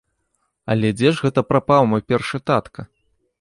Але 0.73 0.89
дзе 0.95 1.11
ж 1.17 1.25
гэта 1.25 1.43
прапаў 1.51 1.81
мой 1.93 2.01
першы 2.13 2.37
татка? 2.53 2.81